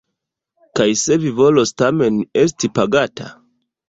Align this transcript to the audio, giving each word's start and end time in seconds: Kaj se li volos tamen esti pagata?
Kaj 0.77 0.87
se 1.01 1.17
li 1.25 1.33
volos 1.39 1.73
tamen 1.81 2.17
esti 2.45 2.71
pagata? 2.79 3.29